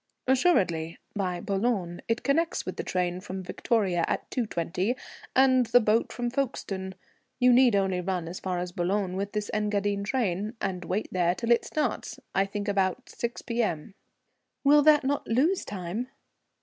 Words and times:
"Assuredly 0.25 0.97
by 1.15 1.39
Boulogne. 1.39 2.01
It 2.07 2.23
connects 2.23 2.65
with 2.65 2.75
the 2.77 2.83
train 2.83 3.19
from 3.21 3.43
Victoria 3.43 4.03
at 4.07 4.27
2.20 4.31 4.97
and 5.35 5.67
the 5.67 5.79
boat 5.79 6.11
from 6.11 6.31
Folkestone. 6.31 6.95
You 7.37 7.53
need 7.53 7.75
only 7.75 8.01
run 8.01 8.27
as 8.27 8.39
far 8.39 8.57
as 8.57 8.71
Boulogne 8.71 9.15
with 9.15 9.33
this 9.33 9.51
Engadine 9.53 10.03
train, 10.03 10.55
and 10.59 10.85
wait 10.85 11.07
there 11.11 11.35
till 11.35 11.51
it 11.51 11.65
starts. 11.65 12.19
I 12.33 12.47
think 12.47 12.67
about 12.67 13.09
6 13.09 13.43
P.M." 13.43 13.93
"Will 14.63 14.81
that 14.81 15.03
not 15.03 15.27
lose 15.27 15.63
time?" 15.65 16.07